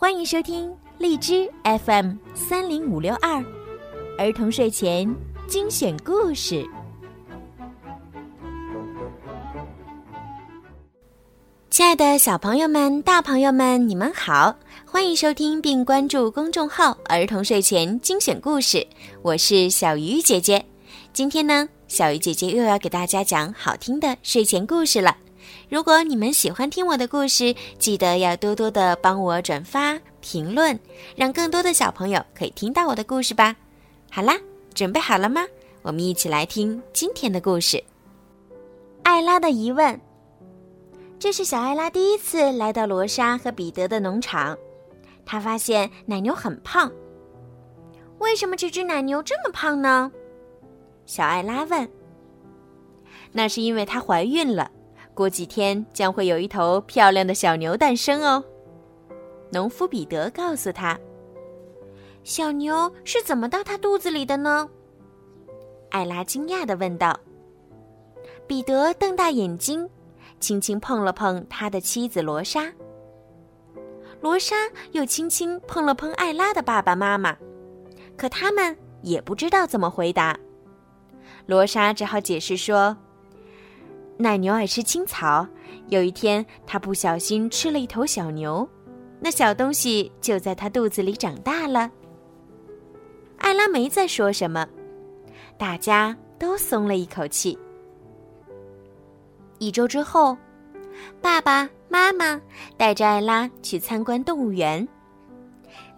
[0.00, 3.44] 欢迎收听荔枝 FM 三零五六二
[4.16, 5.12] 儿童睡前
[5.48, 6.64] 精选故事。
[11.68, 14.54] 亲爱的小朋友们、大朋友们，你们好！
[14.86, 18.86] 欢迎收听并关注公众号“儿童睡前精选故事”，
[19.22, 20.64] 我是小鱼姐姐。
[21.12, 25.16] 今天呢，小鱼姐姐又要给大家讲好听的睡前故事了。
[25.68, 30.78] 如果你们喜欢听我的故事，记得要多多的帮我转发、评论，
[31.16, 33.54] 让更多的小朋友可以听到我的故事吧。
[34.10, 34.34] 好啦，
[34.74, 35.42] 准备好了吗？
[35.82, 37.82] 我们一起来听今天的故事。
[39.02, 39.98] 艾拉的疑问。
[41.18, 44.56] 这是小艾拉第一次来到罗莎和彼得的农场，
[45.26, 46.92] 她发现奶牛很胖。
[48.18, 50.12] 为什么这只奶牛这么胖呢？
[51.06, 51.88] 小艾拉问。
[53.32, 54.70] 那是因为她怀孕了，
[55.18, 58.44] 过几天将会有一头漂亮的小牛诞生哦。
[59.50, 60.96] 农夫彼得告诉他。
[62.22, 64.68] 小牛是怎么到他肚子里的呢？
[65.90, 67.18] 艾拉惊讶地问道。
[68.46, 69.90] 彼得瞪大眼睛。
[70.38, 72.72] 轻轻碰了碰他的妻子罗莎，
[74.20, 74.54] 罗莎
[74.92, 77.36] 又轻轻碰了碰艾拉的爸爸妈妈，
[78.16, 80.38] 可他们也不知道怎么回答。
[81.46, 82.96] 罗莎只好解释说
[84.18, 85.46] ：“奶牛爱吃青草，
[85.86, 88.68] 有一天它不小心吃了一头小牛，
[89.20, 91.90] 那小东西就在它肚子里长大了。”
[93.38, 94.66] 艾拉没再说什么，
[95.56, 97.56] 大家都松了一口气。
[99.58, 100.36] 一周之后，
[101.22, 102.40] 爸爸妈妈
[102.76, 104.86] 带着艾拉去参观动物园。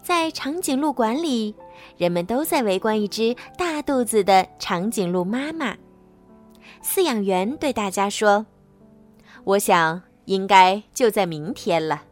[0.03, 1.55] 在长颈鹿馆里，
[1.97, 5.75] 人们都在围观一只大肚子的长颈鹿妈妈。
[6.83, 8.45] 饲养员对大家说
[9.45, 12.03] ：“我想应该就在明天了。”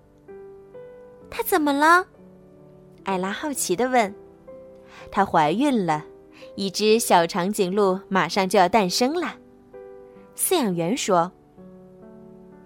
[1.30, 2.06] 她怎么了？
[3.04, 4.14] 艾拉好奇地问。
[5.12, 6.06] “她怀孕了，
[6.56, 9.36] 一只小长颈鹿马上就要诞生了。”
[10.36, 11.32] 饲养员说。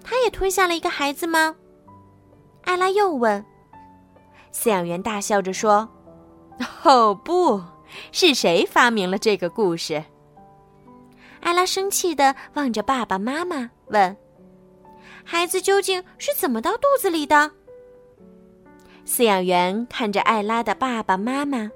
[0.05, 1.55] 他也吞下了一个孩子吗？
[2.63, 3.43] 艾拉又问。
[4.51, 5.87] 饲养员大笑着说
[6.83, 7.63] ：“哦，不
[8.11, 10.03] 是谁发明了这个故事。”
[11.43, 14.15] 艾拉生气的望着爸爸妈妈问
[15.25, 17.51] ：“孩子究竟是怎么到肚子里的？”
[19.05, 21.69] 饲养员看着艾拉的爸爸妈妈，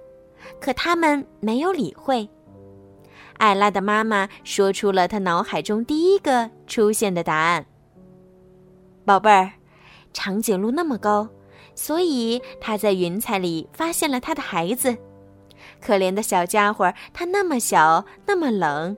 [0.61, 2.27] 可他们没有理会。
[3.37, 7.65] 艾拉的妈妈说出了她脑海中第一个出现的答案。
[9.03, 9.51] 宝贝儿，
[10.13, 11.27] 长颈鹿那么高，
[11.75, 14.97] 所以它在云彩里发现了它的孩子。
[15.81, 18.97] 可怜的小家伙，它那么小，那么冷，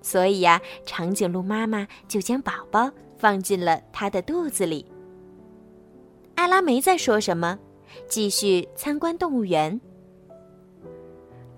[0.00, 4.86] 所以呀，长颈鹿妈妈就将宝宝放进了它的肚子里。
[6.34, 7.58] 艾拉没再说什么，
[8.08, 9.80] 继续参观动物园。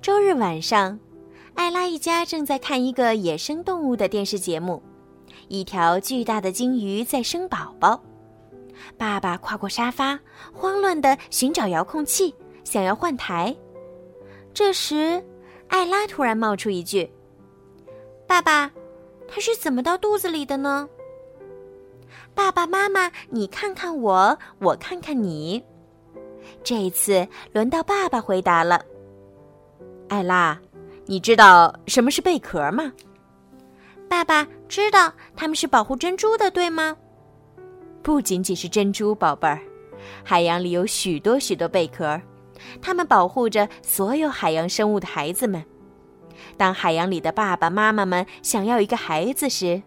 [0.01, 0.99] 周日晚上，
[1.55, 4.83] 艾拉一家正在看一个野生动物的电视节目。
[5.49, 8.03] 一条巨大的鲸鱼在生宝宝，
[8.97, 10.19] 爸爸跨过沙发，
[10.53, 12.35] 慌乱地寻找遥控器，
[12.65, 13.55] 想要换台。
[14.55, 15.23] 这时，
[15.69, 17.11] 艾拉突然冒出一句
[18.31, 18.71] ：“爸爸，
[19.27, 20.89] 它是怎么到肚子里的呢？”
[22.33, 25.61] 爸爸妈妈，你看看我，我看看你。
[26.63, 28.81] 这一次轮到爸爸回答了。
[30.09, 30.57] 艾拉，
[31.07, 32.93] 你知道什么是贝壳吗？
[34.09, 36.97] 爸爸知道它们是保护珍珠的，对吗？
[38.01, 39.61] 不仅仅是珍珠，宝贝儿，
[40.23, 42.21] 海洋里有许多许多贝壳，
[42.81, 45.61] 它们保护着所有海洋生物的孩子们。
[46.57, 49.83] 当海洋里的爸爸妈妈们想要一个孩子时，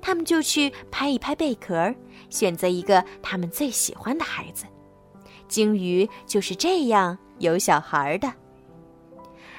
[0.00, 1.94] 他们就去拍一拍贝壳，
[2.30, 4.64] 选择一个他们最喜欢的孩子。
[5.46, 8.32] 鲸鱼就是这样有小孩的。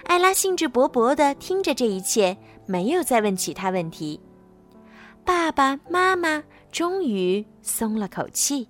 [0.04, 2.38] 艾拉兴致勃勃地听着这一切。
[2.70, 4.22] 没有再问其他问题，
[5.26, 8.70] 爸爸妈妈终于松了口气。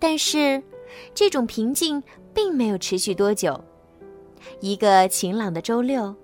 [0.00, 0.60] 但是，
[1.14, 2.02] 这种平静
[2.34, 3.62] 并没有持续多久。
[4.60, 6.14] 一个晴朗的周六，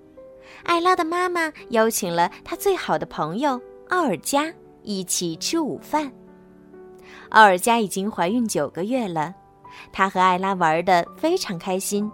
[0.63, 3.59] 艾拉的妈妈邀请了她最好的朋友
[3.89, 4.53] 奥尔加
[4.83, 6.11] 一起吃午饭。
[7.29, 9.33] 奥尔加已经怀孕九个月了，
[9.91, 12.09] 她和艾拉玩的非常开心。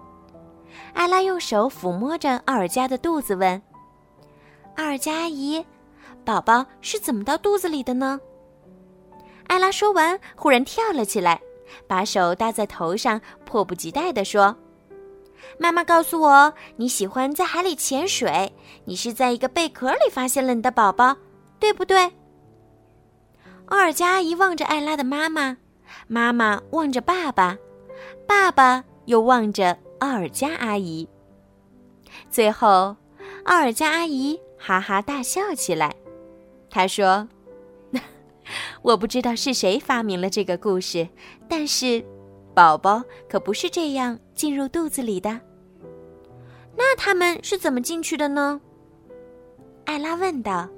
[0.94, 3.62] 艾拉用手抚摸着奥尔加的肚子，问
[4.78, 5.64] ：“奥尔加阿姨，
[6.26, 8.20] 宝宝是怎么到肚子里的呢？”
[9.48, 11.40] 艾拉说完，忽然跳了起来，
[11.88, 14.56] 把手搭在头上，迫不及待地说
[15.58, 18.54] ：“妈妈告诉我，你喜欢在海里潜水，
[18.86, 21.16] 你是在一个贝壳里发现了你的宝宝，
[21.60, 22.12] 对不对？”
[23.68, 25.58] 奥尔加阿姨望着艾拉的妈妈，
[26.08, 27.58] 妈妈望着爸爸，
[28.28, 31.08] 爸爸又望着奥尔加阿姨。
[32.30, 32.96] 最后，
[33.46, 35.96] 奥尔加阿姨哈哈大笑起来。
[36.70, 37.28] 她说
[38.84, 41.08] ：“我不知道是谁发明了这个故事，
[41.48, 42.04] 但是，
[42.54, 45.40] 宝宝可不是这样进入肚子里的。
[46.76, 48.60] 那他们是怎么进去的呢？”
[49.86, 50.70] 艾拉问道。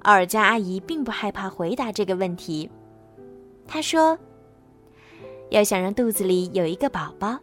[0.00, 2.68] 奥尔加阿姨并不害怕回答这个问题。
[3.68, 4.18] 她说
[5.50, 7.38] ：“要想让肚子里有一个宝宝，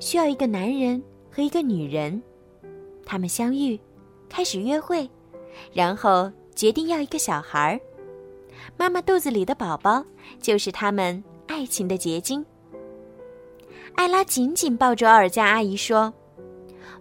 [0.00, 2.20] 需要一个男人和一个女人，
[3.06, 3.78] 他们相遇，
[4.28, 5.08] 开始约会，
[5.72, 7.80] 然后决定要一个小孩儿。
[8.76, 10.04] 妈妈肚子里的宝宝
[10.40, 12.44] 就是他们爱情的结晶。”
[13.96, 16.12] 艾拉紧紧抱着奥尔加阿姨说：“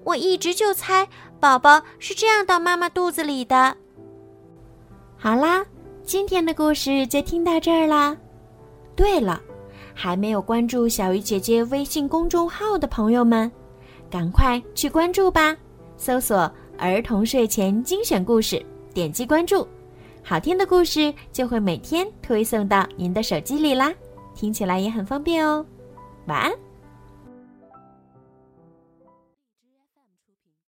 [0.03, 1.07] 我一直就猜
[1.39, 3.75] 宝宝是这样到妈妈肚子里的。”
[5.17, 5.65] 好啦，
[6.03, 8.15] 今天的故事就听到这儿啦。
[8.95, 9.41] 对了，
[9.95, 13.51] 还没有关注小鱼姐姐微信公众号的朋友们，
[14.09, 15.55] 赶快去关注吧！
[15.97, 18.63] 搜索“儿童睡前精选故事”，
[18.93, 19.67] 点击关注，
[20.21, 23.91] 好听的故事就会每天推送到您的手机里啦，
[24.33, 25.65] 听起来也很方便哦。
[26.27, 26.72] 晚安。